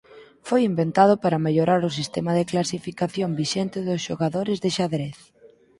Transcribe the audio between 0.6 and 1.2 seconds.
inventado